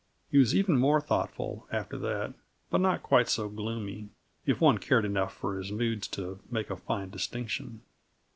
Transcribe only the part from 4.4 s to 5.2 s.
if one cared